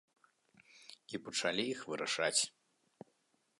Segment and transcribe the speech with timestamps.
[1.15, 2.41] І пачалі іх вырашаць.